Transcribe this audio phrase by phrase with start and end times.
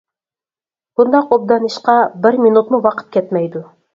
[1.01, 1.95] بۇنداق ئوبدان ئىشقا
[2.25, 3.63] بىر مىنۇتمۇ ۋاقىت كەتمەيدۇ.